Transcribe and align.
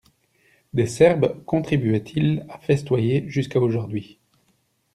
Des 0.73 0.87
serbes 0.87 1.43
contribuaient-ils 1.45 2.43
à 2.49 2.57
festoyer 2.57 3.23
jusqu'à 3.29 3.59
aujourd'hui? 3.59 4.17